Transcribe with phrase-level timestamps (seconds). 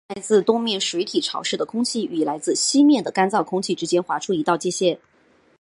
[0.07, 4.97] 这条线在来自东面水体潮湿的空气与来自西面的干燥空气之间划出一道界限。